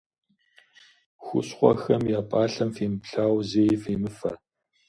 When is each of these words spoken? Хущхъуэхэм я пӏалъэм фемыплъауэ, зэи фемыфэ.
Хущхъуэхэм 1.23 2.03
я 2.19 2.21
пӏалъэм 2.29 2.69
фемыплъауэ, 2.75 3.41
зэи 3.49 3.75
фемыфэ. 3.81 4.31